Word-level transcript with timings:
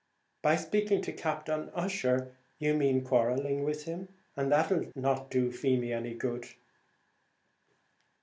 By 0.41 0.55
speaking 0.55 1.03
to 1.03 1.11
Captain 1.13 1.69
Ussher 1.75 2.31
you 2.57 2.73
mean 2.73 3.03
quarrelling 3.03 3.63
with 3.63 3.83
him, 3.83 4.07
and 4.35 4.51
that's 4.51 4.71
not 4.95 4.95
what'll 4.95 5.25
do 5.25 5.51
Feemy 5.51 5.93
any 5.93 6.15
good." 6.15 6.47